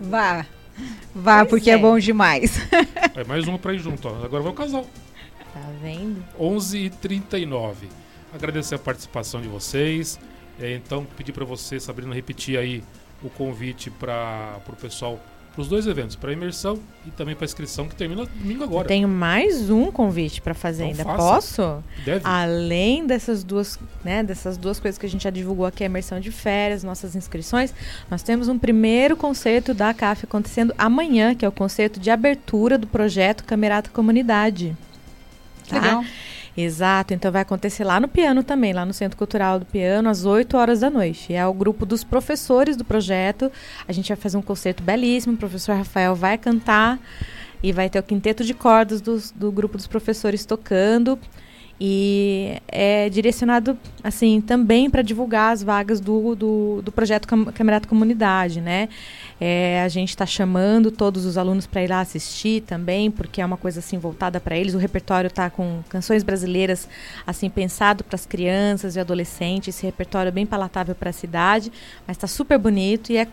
vá. 0.00 0.44
Vá, 1.14 1.38
pois 1.38 1.48
porque 1.48 1.70
é. 1.70 1.74
é. 1.74 1.78
bom 1.78 1.98
demais. 1.98 2.58
É 3.14 3.24
mais 3.24 3.46
uma 3.46 3.58
para 3.58 3.74
ir 3.74 3.78
junto, 3.78 4.08
ó. 4.08 4.24
Agora 4.24 4.42
vai 4.42 4.52
o 4.52 4.54
casal. 4.54 4.86
Tá 5.52 5.60
vendo? 5.82 6.24
11h39. 6.40 8.01
Agradecer 8.32 8.74
a 8.74 8.78
participação 8.78 9.40
de 9.40 9.48
vocês. 9.48 10.18
É, 10.60 10.74
então, 10.74 11.04
pedir 11.16 11.32
para 11.32 11.44
você, 11.44 11.78
Sabrina, 11.80 12.14
repetir 12.14 12.58
aí 12.58 12.82
o 13.22 13.30
convite 13.30 13.90
para 13.90 14.60
o 14.68 14.76
pessoal 14.76 15.20
para 15.52 15.60
os 15.60 15.68
dois 15.68 15.86
eventos, 15.86 16.16
para 16.16 16.30
a 16.30 16.32
imersão 16.32 16.78
e 17.06 17.10
também 17.10 17.34
para 17.34 17.44
a 17.44 17.46
inscrição 17.46 17.86
que 17.86 17.94
termina 17.94 18.24
domingo 18.24 18.64
agora. 18.64 18.88
Tenho 18.88 19.06
mais 19.06 19.68
um 19.68 19.92
convite 19.92 20.40
para 20.40 20.54
fazer 20.54 20.86
então 20.86 21.10
ainda. 21.10 21.22
Faça. 21.22 21.62
Posso? 21.62 21.84
Deve. 22.04 22.20
Além 22.24 23.06
dessas 23.06 23.44
duas, 23.44 23.78
né, 24.02 24.22
dessas 24.22 24.56
duas 24.56 24.80
coisas 24.80 24.98
que 24.98 25.04
a 25.04 25.08
gente 25.08 25.24
já 25.24 25.30
divulgou 25.30 25.66
aqui, 25.66 25.82
a 25.82 25.86
imersão 25.86 26.18
de 26.18 26.32
férias, 26.32 26.82
nossas 26.82 27.14
inscrições, 27.14 27.74
nós 28.10 28.22
temos 28.22 28.48
um 28.48 28.58
primeiro 28.58 29.14
concerto 29.14 29.74
da 29.74 29.92
CAF 29.92 30.24
acontecendo 30.24 30.74
amanhã, 30.78 31.34
que 31.34 31.44
é 31.44 31.48
o 31.48 31.52
concerto 31.52 32.00
de 32.00 32.10
abertura 32.10 32.78
do 32.78 32.86
projeto 32.86 33.44
Camerata 33.44 33.90
Comunidade. 33.90 34.74
Tá? 35.68 35.76
Legal. 35.76 36.04
Exato, 36.56 37.14
então 37.14 37.32
vai 37.32 37.40
acontecer 37.40 37.82
lá 37.82 37.98
no 37.98 38.06
piano 38.06 38.42
também, 38.42 38.74
lá 38.74 38.84
no 38.84 38.92
Centro 38.92 39.16
Cultural 39.16 39.58
do 39.58 39.64
Piano, 39.64 40.08
às 40.08 40.26
8 40.26 40.54
horas 40.56 40.80
da 40.80 40.90
noite. 40.90 41.32
É 41.32 41.46
o 41.46 41.54
grupo 41.54 41.86
dos 41.86 42.04
professores 42.04 42.76
do 42.76 42.84
projeto. 42.84 43.50
A 43.88 43.92
gente 43.92 44.08
vai 44.08 44.16
fazer 44.16 44.36
um 44.36 44.42
concerto 44.42 44.82
belíssimo, 44.82 45.34
o 45.34 45.38
professor 45.38 45.74
Rafael 45.76 46.14
vai 46.14 46.36
cantar 46.36 46.98
e 47.62 47.72
vai 47.72 47.88
ter 47.88 47.98
o 47.98 48.02
quinteto 48.02 48.44
de 48.44 48.52
cordas 48.52 49.00
do, 49.00 49.18
do 49.34 49.50
grupo 49.50 49.78
dos 49.78 49.86
professores 49.86 50.44
tocando. 50.44 51.18
E 51.84 52.58
é 52.68 53.08
direcionado, 53.08 53.76
assim, 54.04 54.40
também 54.40 54.88
para 54.88 55.02
divulgar 55.02 55.52
as 55.52 55.64
vagas 55.64 55.98
do, 55.98 56.36
do, 56.36 56.80
do 56.80 56.92
projeto 56.92 57.26
Cam 57.26 57.46
Camerata 57.46 57.88
Comunidade, 57.88 58.60
né? 58.60 58.88
É, 59.40 59.82
a 59.82 59.88
gente 59.88 60.10
está 60.10 60.24
chamando 60.24 60.92
todos 60.92 61.26
os 61.26 61.36
alunos 61.36 61.66
para 61.66 61.82
ir 61.82 61.88
lá 61.88 61.98
assistir 61.98 62.62
também, 62.62 63.10
porque 63.10 63.40
é 63.40 63.44
uma 63.44 63.56
coisa 63.56 63.80
assim 63.80 63.98
voltada 63.98 64.38
para 64.38 64.56
eles. 64.56 64.74
O 64.74 64.78
repertório 64.78 65.26
está 65.26 65.50
com 65.50 65.82
canções 65.88 66.22
brasileiras 66.22 66.88
assim 67.26 67.50
pensado 67.50 68.04
para 68.04 68.14
as 68.14 68.26
crianças 68.26 68.94
e 68.94 69.00
adolescentes. 69.00 69.74
Esse 69.74 69.84
repertório 69.84 70.28
é 70.28 70.32
bem 70.32 70.46
palatável 70.46 70.94
para 70.94 71.10
a 71.10 71.12
cidade, 71.12 71.72
mas 72.06 72.16
está 72.16 72.28
super 72.28 72.58
bonito 72.58 73.10
e 73.10 73.16
é 73.16 73.26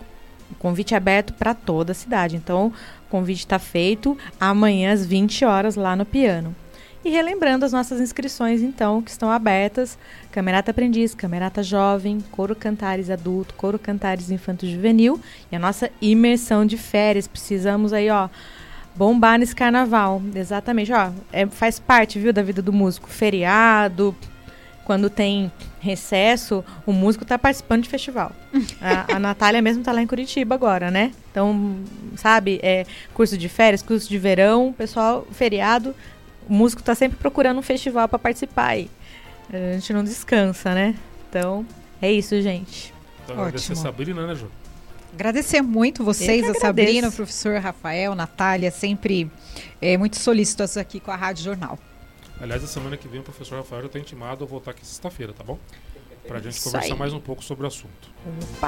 convite 0.57 0.95
aberto 0.95 1.33
para 1.33 1.53
toda 1.53 1.91
a 1.91 1.95
cidade. 1.95 2.35
Então, 2.35 2.73
o 3.05 3.09
convite 3.11 3.41
está 3.41 3.59
feito 3.59 4.17
amanhã 4.39 4.91
às 4.91 5.05
20 5.05 5.45
horas 5.45 5.75
lá 5.75 5.95
no 5.95 6.03
piano. 6.03 6.55
E 7.03 7.09
relembrando 7.09 7.65
as 7.65 7.71
nossas 7.71 8.01
inscrições, 8.01 8.61
então, 8.61 9.01
que 9.01 9.09
estão 9.09 9.31
abertas: 9.31 9.97
Camerata 10.31 10.71
Aprendiz, 10.71 11.15
Camerata 11.15 11.63
Jovem, 11.63 12.19
Coro 12.31 12.55
Cantares 12.55 13.09
Adulto, 13.09 13.53
Coro 13.53 13.79
Cantares 13.79 14.29
Infanto 14.29 14.67
Juvenil 14.67 15.19
e 15.51 15.55
a 15.55 15.59
nossa 15.59 15.89
imersão 16.01 16.65
de 16.65 16.77
férias. 16.77 17.27
Precisamos 17.27 17.93
aí, 17.93 18.09
ó, 18.09 18.27
bombar 18.95 19.39
nesse 19.39 19.55
carnaval. 19.55 20.21
Exatamente, 20.35 20.91
ó, 20.91 21.11
é, 21.31 21.45
faz 21.47 21.79
parte, 21.79 22.19
viu, 22.19 22.33
da 22.33 22.43
vida 22.43 22.61
do 22.61 22.73
músico. 22.73 23.09
Feriado, 23.09 24.13
quando 24.83 25.09
tem 25.09 25.49
recesso, 25.79 26.65
o 26.85 26.91
músico 26.91 27.23
está 27.23 27.37
participando 27.37 27.83
de 27.83 27.89
festival. 27.89 28.33
a, 28.81 29.15
a 29.15 29.19
Natália 29.19 29.61
mesmo 29.61 29.81
está 29.81 29.93
lá 29.93 30.01
em 30.01 30.07
Curitiba 30.07 30.53
agora, 30.53 30.91
né? 30.91 31.13
Então, 31.31 31.77
sabe, 32.17 32.59
é 32.61 32.85
curso 33.13 33.37
de 33.37 33.47
férias, 33.47 33.81
curso 33.81 34.09
de 34.09 34.17
verão, 34.17 34.73
pessoal, 34.77 35.25
feriado, 35.31 35.95
o 36.49 36.53
músico 36.53 36.81
está 36.81 36.95
sempre 36.95 37.17
procurando 37.17 37.59
um 37.59 37.61
festival 37.61 38.07
para 38.07 38.17
participar 38.17 38.67
aí. 38.69 38.89
A 39.51 39.73
gente 39.73 39.93
não 39.93 40.03
descansa, 40.03 40.73
né? 40.73 40.95
Então, 41.29 41.65
é 42.01 42.11
isso, 42.11 42.41
gente. 42.41 42.93
Então, 43.23 43.39
agradecer 43.39 43.73
a 43.73 43.75
Sabrina, 43.75 44.25
né, 44.25 44.35
Ju? 44.35 44.49
Agradecer 45.13 45.61
muito 45.61 46.03
vocês, 46.03 46.47
a 46.49 46.53
Sabrina, 46.53 47.09
o 47.09 47.11
professor 47.11 47.59
Rafael, 47.59 48.15
Natália, 48.15 48.71
sempre 48.71 49.29
é, 49.81 49.97
muito 49.97 50.17
solícitos 50.17 50.77
aqui 50.77 50.99
com 50.99 51.11
a 51.11 51.15
Rádio 51.15 51.43
Jornal. 51.43 51.79
Aliás, 52.39 52.63
a 52.63 52.67
semana 52.67 52.95
que 52.95 53.07
vem 53.07 53.19
o 53.19 53.23
professor 53.23 53.57
Rafael 53.57 53.81
já 53.81 53.87
está 53.87 53.99
intimado 53.99 54.43
a 54.43 54.47
voltar 54.47 54.71
aqui 54.71 54.85
sexta-feira, 54.85 55.33
tá 55.33 55.43
bom? 55.43 55.57
Pra 56.27 56.39
gente 56.39 56.53
Isso 56.53 56.65
conversar 56.65 56.93
aí. 56.93 56.99
mais 56.99 57.11
um 57.11 57.19
pouco 57.19 57.43
sobre 57.43 57.65
o 57.65 57.67
assunto. 57.67 58.09
Opa. 58.57 58.67